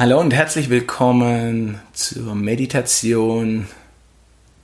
[0.00, 3.66] Hallo und herzlich willkommen zur Meditation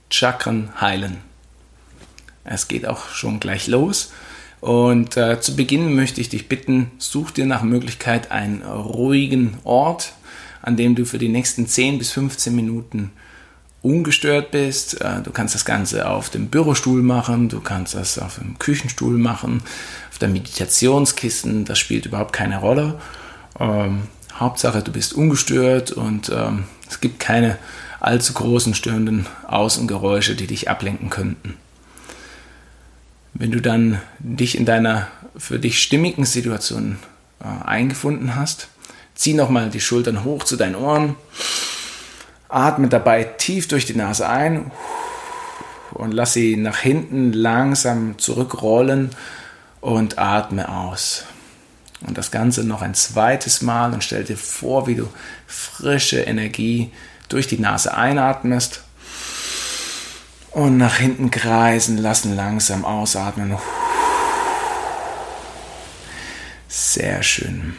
[0.09, 1.17] Chakren heilen.
[2.45, 4.13] Es geht auch schon gleich los.
[4.61, 10.13] Und äh, zu Beginn möchte ich dich bitten, such dir nach Möglichkeit einen ruhigen Ort,
[10.63, 13.11] an dem du für die nächsten 10 bis 15 Minuten
[13.83, 15.01] ungestört bist.
[15.01, 19.19] Äh, du kannst das Ganze auf dem Bürostuhl machen, du kannst das auf dem Küchenstuhl
[19.19, 19.65] machen,
[20.13, 23.01] auf der Meditationskissen, das spielt überhaupt keine Rolle.
[23.59, 24.03] Ähm,
[24.39, 27.59] Hauptsache, du bist ungestört und ähm, es gibt keine
[28.01, 31.57] allzu großen störenden Außengeräusche, die dich ablenken könnten.
[33.33, 36.99] Wenn du dann dich in deiner für dich stimmigen Situation
[37.41, 38.69] äh, eingefunden hast,
[39.15, 41.17] zieh nochmal die Schultern hoch zu deinen Ohren,
[42.49, 44.71] atme dabei tief durch die Nase ein
[45.93, 49.11] und lass sie nach hinten langsam zurückrollen
[49.81, 51.25] und atme aus.
[52.07, 55.09] Und das Ganze noch ein zweites Mal und stell dir vor, wie du
[55.47, 56.91] frische Energie
[57.29, 58.83] durch die Nase einatmest
[60.51, 63.57] und nach hinten kreisen lassen, langsam ausatmen.
[66.69, 67.75] Sehr schön.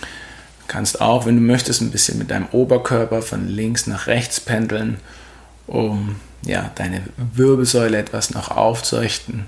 [0.00, 4.40] Du kannst auch, wenn du möchtest, ein bisschen mit deinem Oberkörper von links nach rechts
[4.40, 4.98] pendeln,
[5.66, 9.46] um ja, deine Wirbelsäule etwas noch aufzurichten.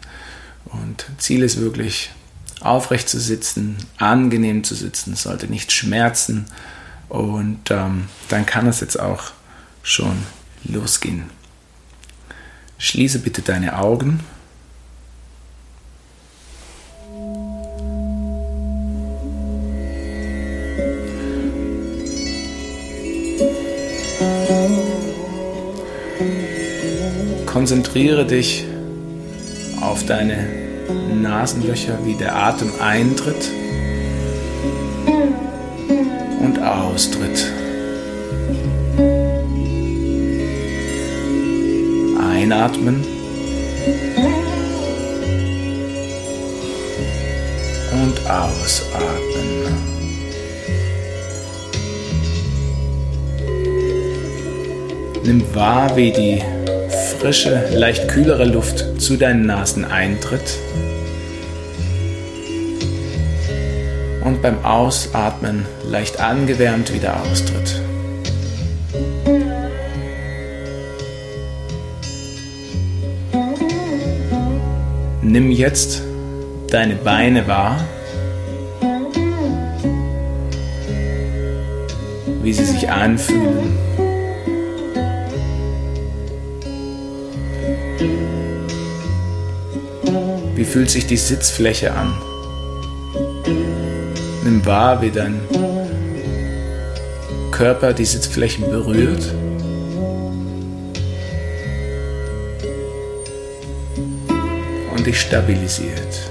[0.66, 2.10] Und Ziel ist wirklich,
[2.60, 6.46] aufrecht zu sitzen, angenehm zu sitzen, es sollte nicht schmerzen
[7.08, 9.32] und ähm, dann kann es jetzt auch
[9.82, 10.16] schon
[10.64, 11.30] losgehen.
[12.78, 14.20] Schließe bitte deine Augen.
[27.46, 28.66] Konzentriere dich
[29.80, 30.46] auf deine
[30.88, 33.50] Nasenlöcher, wie der Atem eintritt
[36.40, 37.52] und austritt.
[42.20, 43.04] Einatmen
[47.92, 49.88] und ausatmen.
[55.24, 56.42] Nimm wahr, wie die
[57.18, 60.56] frische, leicht kühlere Luft zu deinen Nasen eintritt
[64.24, 67.82] und beim Ausatmen leicht angewärmt wieder austritt.
[75.22, 76.02] Nimm jetzt
[76.70, 77.84] deine Beine wahr,
[82.42, 84.07] wie sie sich anfühlen.
[90.58, 92.20] Wie fühlt sich die Sitzfläche an?
[94.42, 95.38] Nimm wahr, wie dein
[97.52, 99.22] Körper die Sitzflächen berührt.
[104.96, 106.28] Und dich stabilisiert.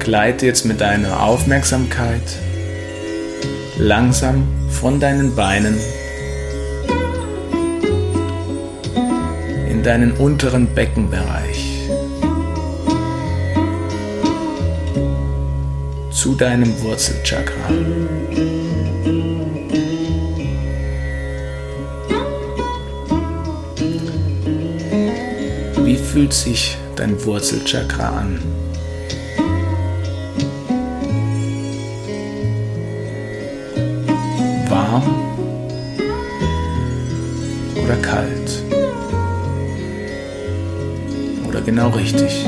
[0.00, 2.40] Gleite jetzt mit deiner Aufmerksamkeit
[3.78, 5.78] langsam von deinen Beinen
[9.84, 11.90] deinen unteren Beckenbereich
[16.10, 17.68] zu deinem Wurzelchakra.
[25.84, 28.40] Wie fühlt sich dein Wurzelchakra an?
[34.70, 35.02] Warm
[37.84, 38.43] oder kalt?
[41.64, 42.46] Genau richtig.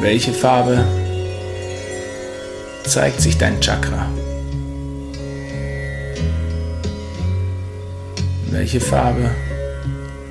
[0.00, 0.84] Welche Farbe
[2.84, 4.06] zeigt sich dein Chakra?
[8.50, 9.30] Welche Farbe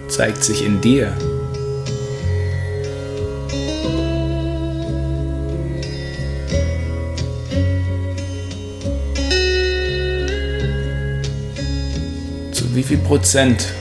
[0.07, 1.15] zeigt sich in dir?
[12.93, 13.73] Viel Prozent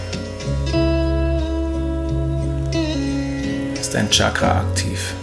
[3.79, 5.14] ist dein Chakra aktiv?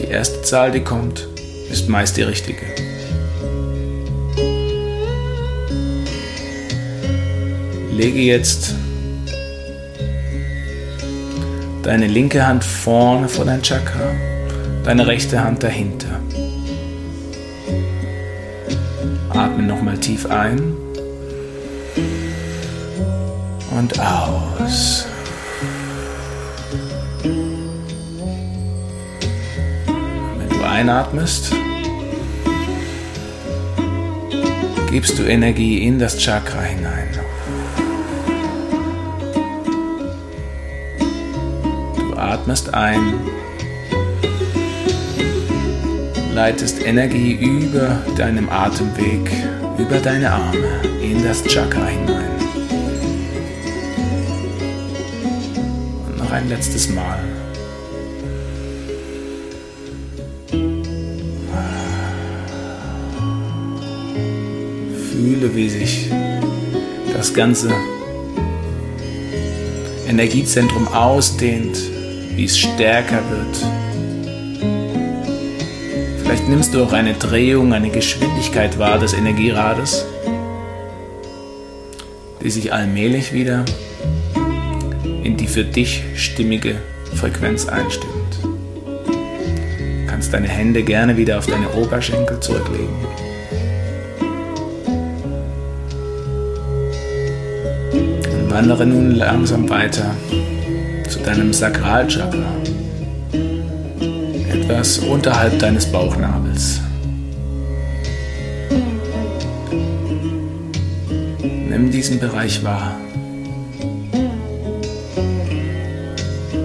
[0.00, 1.28] Die erste Zahl, die kommt,
[1.70, 2.66] ist meist die richtige.
[7.92, 8.74] Lege jetzt
[11.84, 14.10] deine linke Hand vorne vor dein Chakra,
[14.82, 16.18] deine rechte Hand dahinter.
[19.28, 20.85] Atme nochmal tief ein
[23.70, 25.06] Und aus.
[30.38, 31.52] Wenn du einatmest,
[34.90, 37.08] gibst du Energie in das Chakra hinein.
[41.98, 43.14] Du atmest ein,
[46.34, 49.30] leitest Energie über deinem Atemweg,
[49.78, 52.30] über deine Arme in das Chakra hinein.
[56.08, 57.18] Und noch ein letztes Mal.
[65.10, 66.10] Fühle, wie sich
[67.12, 67.70] das ganze
[70.08, 71.78] Energiezentrum ausdehnt,
[72.34, 73.85] wie es stärker wird.
[76.48, 80.06] Nimmst du auch eine Drehung, eine Geschwindigkeit wahr des Energierades,
[82.40, 83.64] die sich allmählich wieder
[85.24, 86.76] in die für dich stimmige
[87.14, 88.38] Frequenz einstimmt.
[88.42, 92.94] Du kannst deine Hände gerne wieder auf deine Oberschenkel zurücklegen.
[98.48, 100.14] Wandere nun langsam weiter
[101.08, 102.46] zu deinem Sakralchakra,
[104.68, 106.80] etwas unterhalb deines Bauchnabels.
[111.40, 112.96] Nimm diesen Bereich wahr.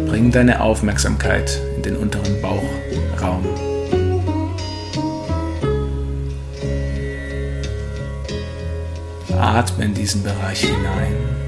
[0.07, 3.45] Bring deine Aufmerksamkeit in den unteren Bauchraum.
[9.39, 11.41] Atme in diesen Bereich hinein.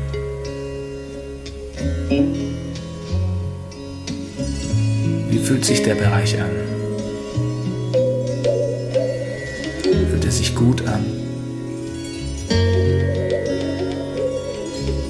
[5.33, 6.51] Wie fühlt sich der Bereich an?
[9.81, 11.03] Fühlt er sich gut an?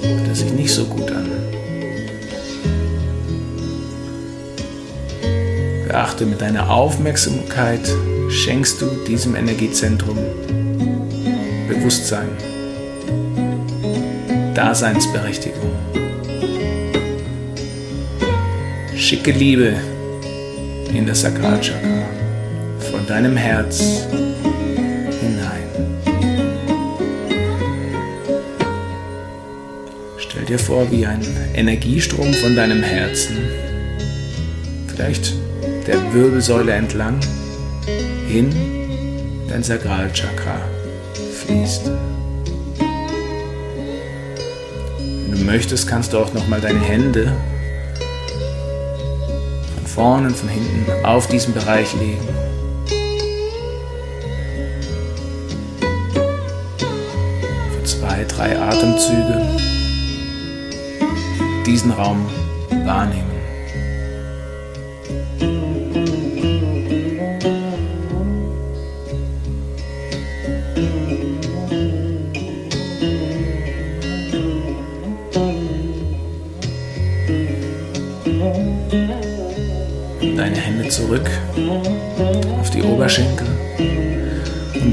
[0.02, 1.30] Fühlt er sich nicht so gut an?
[5.90, 7.86] Beachte mit deiner Aufmerksamkeit,
[8.30, 10.20] schenkst du diesem Energiezentrum
[11.68, 12.30] Bewusstsein,
[14.56, 15.74] Daseinsberechtigung.
[18.96, 19.76] Schicke Liebe
[20.96, 22.06] in das Sakralchakra
[22.92, 24.06] von deinem Herz
[25.22, 25.68] hinein.
[30.18, 31.22] Stell dir vor, wie ein
[31.56, 33.38] Energiestrom von deinem Herzen,
[34.88, 35.34] vielleicht
[35.88, 37.20] der Wirbelsäule entlang,
[38.28, 38.52] hin
[39.50, 40.62] dein Sakralchakra
[41.46, 41.92] fließt.
[45.00, 47.34] Wenn du möchtest, kannst du auch noch mal deine Hände
[49.94, 52.28] vorne und von hinten auf diesen Bereich legen.
[57.72, 59.42] Für zwei, drei Atemzüge
[61.66, 62.26] diesen Raum
[62.86, 63.33] wahrnehmen.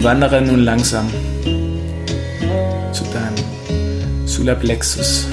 [0.01, 1.11] Und wandere nun langsam
[2.91, 5.27] zu deinem Solarplexus,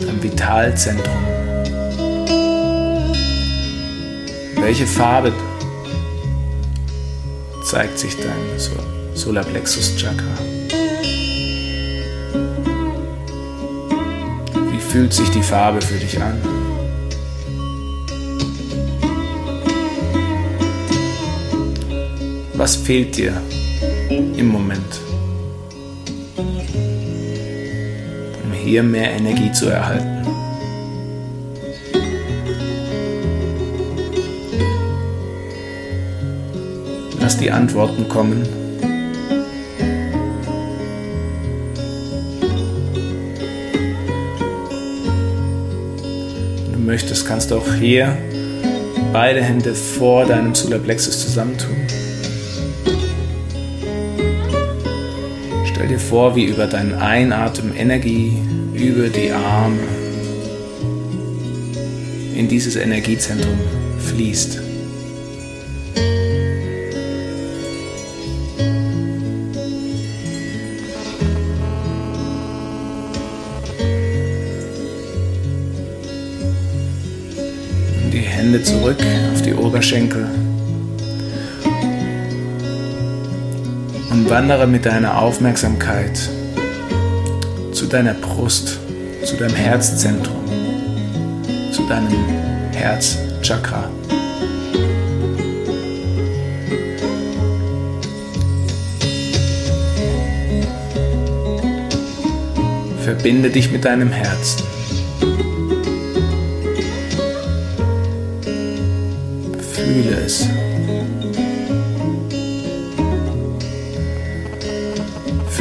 [0.00, 1.24] deinem Vitalzentrum.
[4.60, 5.32] Welche Farbe
[7.64, 8.60] zeigt sich dein
[9.14, 10.38] Solarplexus Chakra?
[14.70, 16.51] Wie fühlt sich die Farbe für dich an?
[22.62, 23.32] Was fehlt dir
[24.08, 25.00] im Moment,
[28.44, 30.24] um hier mehr Energie zu erhalten?
[37.20, 38.46] Lass die Antworten kommen.
[46.66, 48.16] Wenn du möchtest, kannst du auch hier
[49.12, 52.01] beide Hände vor deinem Solarplexus zusammentun.
[55.82, 58.38] Stell dir vor, wie über deinen Einatmen Energie
[58.72, 59.80] über die Arme
[62.36, 63.58] in dieses Energiezentrum
[63.98, 64.60] fließt.
[78.12, 78.98] Die Hände zurück
[79.34, 80.51] auf die Oberschenkel.
[84.12, 86.28] Und wandere mit deiner Aufmerksamkeit
[87.72, 88.78] zu deiner Brust,
[89.24, 90.44] zu deinem Herzzentrum,
[91.72, 92.12] zu deinem
[92.74, 93.90] Herzchakra.
[103.02, 104.62] Verbinde dich mit deinem Herzen.
[109.74, 110.48] Fühle es.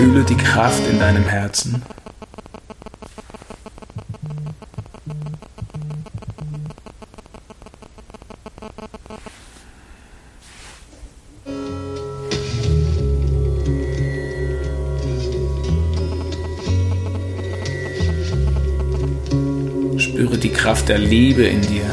[0.02, 1.80] Fühle die Kraft in deinem Herzen.
[20.00, 21.86] Spüre die Kraft der Liebe in dir.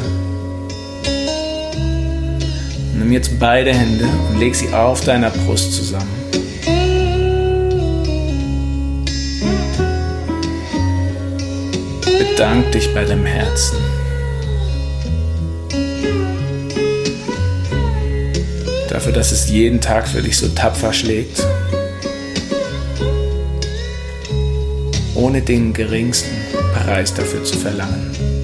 [2.95, 6.18] Nimm jetzt beide Hände und leg sie auf deiner Brust zusammen.
[12.39, 13.79] Bedank dich bei deinem Herzen.
[18.89, 21.45] Dafür, dass es jeden Tag für dich so tapfer schlägt.
[25.17, 26.31] Ohne den geringsten
[26.75, 28.38] Preis dafür zu verlangen.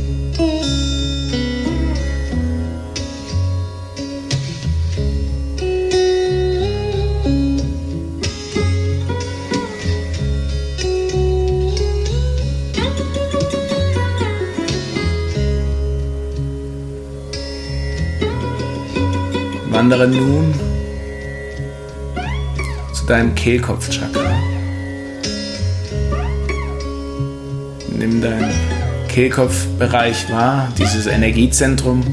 [19.75, 20.55] Wandere nun
[22.93, 24.39] zu deinem Kehlkopfchakra.
[27.89, 28.55] Nimm deinen
[29.09, 32.05] Kehlkopfbereich wahr, dieses Energiezentrum.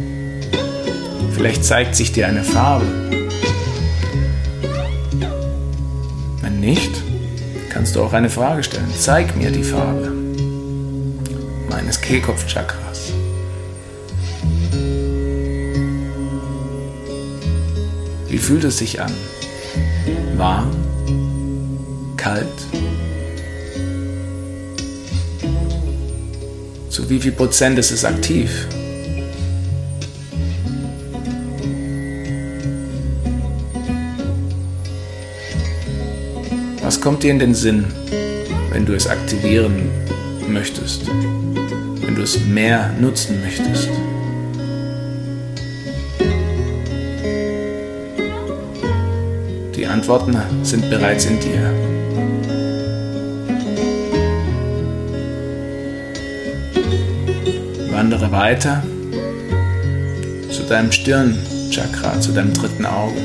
[1.33, 2.87] Vielleicht zeigt sich dir eine Farbe.
[6.41, 6.91] Wenn nicht,
[7.69, 8.91] kannst du auch eine Frage stellen.
[8.97, 10.11] Zeig mir die Farbe
[11.69, 12.80] meines Kehlkopfchakras.
[18.31, 19.11] Wie fühlt es sich an?
[20.37, 20.71] Warm?
[22.15, 22.47] Kalt?
[26.87, 28.49] Zu wie viel Prozent ist es aktiv?
[36.81, 37.83] Was kommt dir in den Sinn,
[38.71, 39.89] wenn du es aktivieren
[40.47, 41.05] möchtest?
[41.05, 43.89] Wenn du es mehr nutzen möchtest?
[50.01, 51.71] Antworten sind bereits in dir.
[57.91, 58.83] Wandere weiter
[60.49, 63.21] zu deinem Stirnchakra, zu deinem dritten Auge.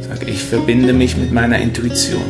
[0.00, 2.22] Sag, ich verbinde mich mit meiner Intuition.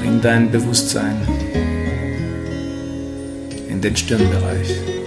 [0.00, 1.16] Bring dein Bewusstsein
[3.68, 4.99] in den Stirnbereich.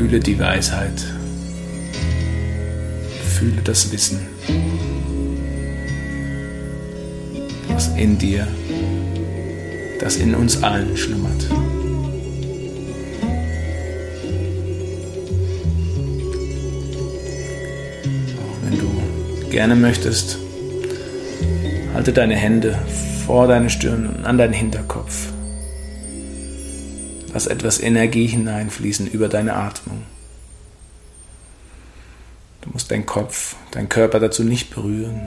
[0.00, 1.04] Fühle die Weisheit.
[3.22, 4.18] Fühle das Wissen,
[7.68, 8.48] was in dir,
[10.00, 11.50] das in uns allen schlummert.
[18.62, 20.38] Wenn du gerne möchtest,
[21.92, 22.78] halte deine Hände
[23.26, 25.29] vor deine Stirn und an deinen Hinterkopf.
[27.32, 30.02] Lass etwas Energie hineinfließen über deine Atmung.
[32.62, 35.20] Du musst deinen Kopf, deinen Körper dazu nicht berühren.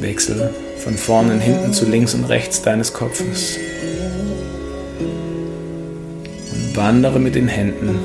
[0.00, 3.58] Wechsel von vorne und hinten zu links und rechts deines Kopfes.
[6.52, 8.00] Und wandere mit den Händen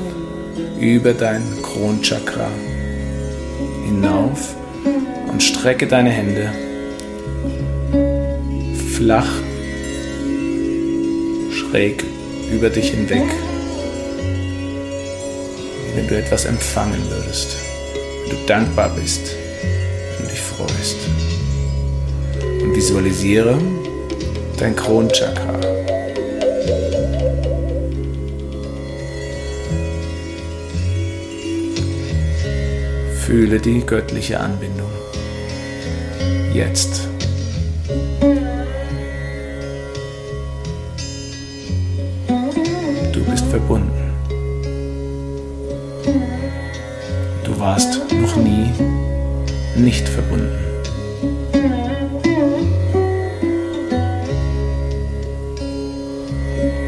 [0.78, 2.50] über dein Kronchakra
[3.86, 4.54] hinauf
[5.32, 6.52] und strecke deine Hände
[8.98, 9.30] flach,
[11.52, 12.02] schräg
[12.52, 13.28] über dich hinweg,
[15.94, 17.58] wenn du etwas empfangen würdest,
[18.24, 19.20] wenn du dankbar bist,
[20.16, 20.96] wenn du dich freust.
[22.60, 23.56] Und visualisiere
[24.58, 25.60] dein Kronchakra.
[33.24, 34.90] Fühle die göttliche Anbindung.
[36.52, 37.07] Jetzt.
[49.78, 50.48] nicht verbunden.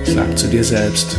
[0.05, 1.17] Sag zu dir selbst,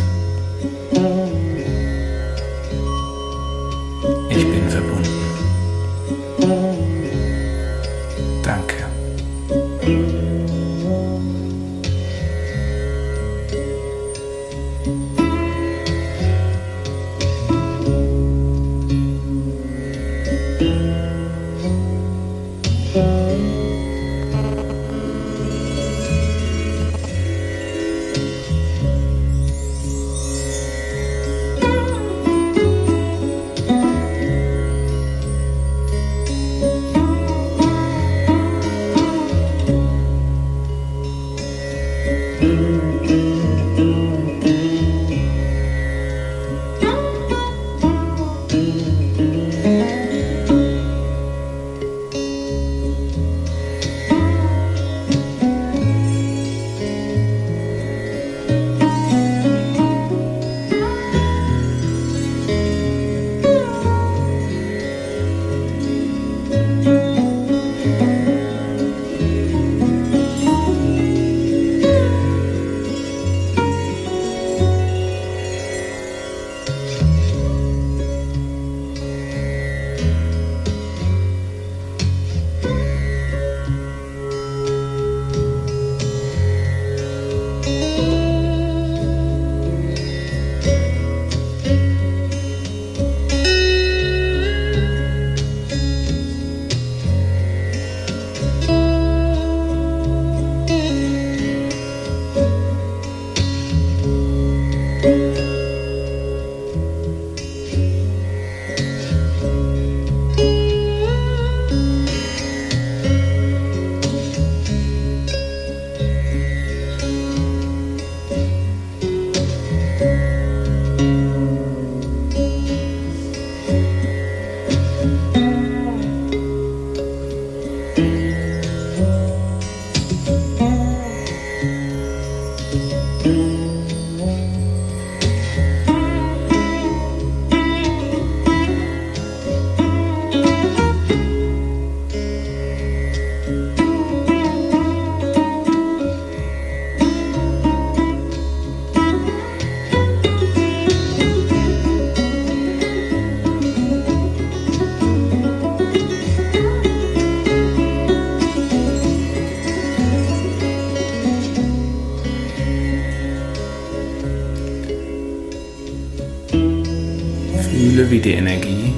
[168.31, 168.93] die Energie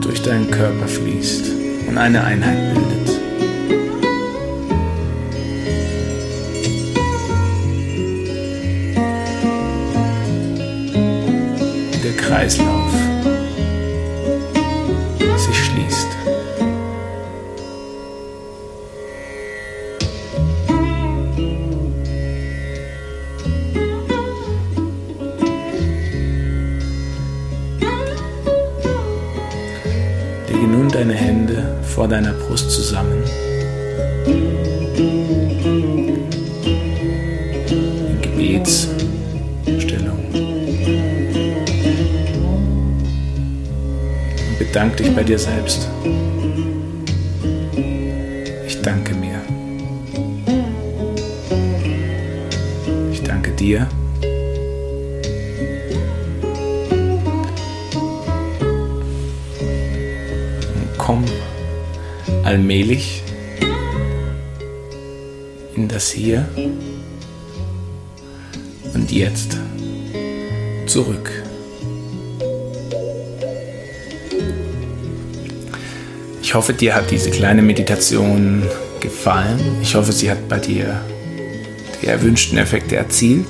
[0.00, 1.50] durch deinen Körper fließt
[1.86, 3.20] und eine Einheit bildet.
[12.02, 12.92] Der Kreislauf
[15.36, 16.13] sich schließt.
[30.94, 33.24] Deine Hände vor deiner Brust zusammen.
[38.08, 40.20] In Gebetsstellung.
[44.48, 45.88] Und bedank dich bei dir selbst.
[48.66, 49.40] Ich danke mir.
[53.12, 53.88] Ich danke dir.
[62.54, 63.20] Allmählich
[65.74, 66.48] in das Hier
[68.94, 69.58] und Jetzt
[70.86, 71.32] zurück.
[76.42, 78.62] Ich hoffe, dir hat diese kleine Meditation
[79.00, 79.58] gefallen.
[79.82, 81.00] Ich hoffe, sie hat bei dir
[82.02, 83.48] die erwünschten Effekte erzielt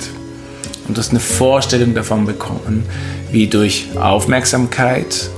[0.89, 2.87] und du hast eine Vorstellung davon bekommen,
[3.31, 5.29] wie durch Aufmerksamkeit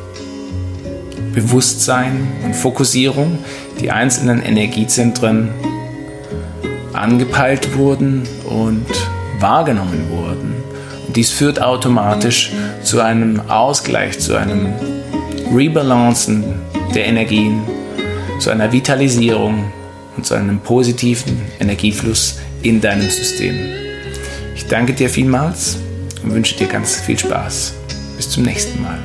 [1.33, 3.39] Bewusstsein und Fokussierung
[3.81, 5.51] die einzelnen Energiezentren
[6.93, 8.87] angepeilt wurden und
[9.39, 10.55] wahrgenommen wurden.
[11.07, 14.73] Und dies führt automatisch zu einem Ausgleich, zu einem
[15.55, 16.45] Rebalancen
[16.95, 17.61] der Energien,
[18.41, 19.73] zu einer Vitalisierung
[20.17, 23.55] und zu einem positiven Energiefluss in deinem System.
[24.55, 25.79] Ich danke dir vielmals
[26.23, 27.75] und wünsche dir ganz viel Spaß.
[28.17, 28.99] Bis zum nächsten Mal.